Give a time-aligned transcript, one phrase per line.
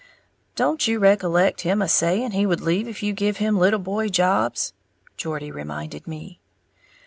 [0.55, 4.09] "Don't you recollect him a saying he would leave if you give him little boy
[4.09, 4.73] jobs?"
[5.15, 6.39] Geordie reminded me.